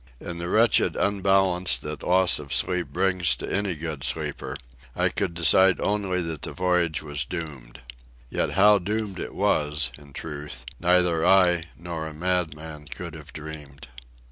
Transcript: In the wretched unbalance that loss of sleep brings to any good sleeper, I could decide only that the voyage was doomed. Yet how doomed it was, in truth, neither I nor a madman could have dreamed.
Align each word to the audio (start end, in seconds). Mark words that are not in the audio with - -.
In 0.19 0.39
the 0.39 0.49
wretched 0.49 0.95
unbalance 0.95 1.77
that 1.77 2.01
loss 2.01 2.39
of 2.39 2.51
sleep 2.51 2.87
brings 2.87 3.35
to 3.35 3.47
any 3.47 3.75
good 3.75 4.03
sleeper, 4.03 4.57
I 4.95 5.09
could 5.09 5.35
decide 5.35 5.79
only 5.79 6.23
that 6.23 6.41
the 6.41 6.53
voyage 6.53 7.03
was 7.03 7.23
doomed. 7.23 7.81
Yet 8.27 8.53
how 8.53 8.79
doomed 8.79 9.19
it 9.19 9.35
was, 9.35 9.91
in 9.99 10.13
truth, 10.13 10.65
neither 10.79 11.23
I 11.23 11.65
nor 11.77 12.07
a 12.07 12.15
madman 12.15 12.87
could 12.87 13.13
have 13.13 13.31
dreamed. 13.31 13.89